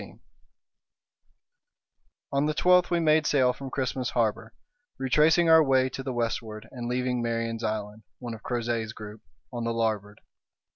CHAPTER 0.01 0.09
15 0.13 0.19
On 2.33 2.45
the 2.47 2.55
twelfth 2.55 2.89
we 2.89 2.99
made 2.99 3.27
sail 3.27 3.53
from 3.53 3.69
Christmas 3.69 4.09
Harbour 4.09 4.51
retracing 4.97 5.47
our 5.47 5.63
way 5.63 5.89
to 5.89 6.01
the 6.01 6.11
westward, 6.11 6.67
and 6.71 6.89
leaving 6.89 7.21
Marion's 7.21 7.63
Island, 7.63 8.01
one 8.17 8.33
of 8.33 8.41
Crozet's 8.41 8.93
group, 8.93 9.21
on 9.53 9.63
the 9.63 9.73
larboard. 9.75 10.19